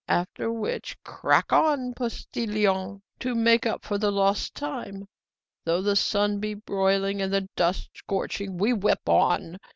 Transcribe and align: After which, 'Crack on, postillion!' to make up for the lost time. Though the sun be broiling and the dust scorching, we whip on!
After 0.07 0.51
which, 0.51 0.97
'Crack 1.03 1.53
on, 1.53 1.93
postillion!' 1.93 3.03
to 3.19 3.35
make 3.35 3.67
up 3.67 3.85
for 3.85 3.99
the 3.99 4.09
lost 4.11 4.55
time. 4.55 5.07
Though 5.63 5.83
the 5.83 5.95
sun 5.95 6.39
be 6.39 6.55
broiling 6.55 7.21
and 7.21 7.31
the 7.31 7.47
dust 7.55 7.91
scorching, 7.93 8.57
we 8.57 8.73
whip 8.73 9.07
on! 9.07 9.59